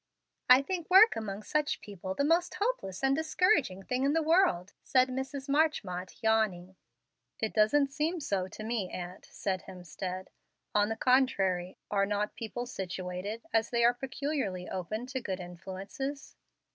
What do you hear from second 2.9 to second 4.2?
and discouraging thing in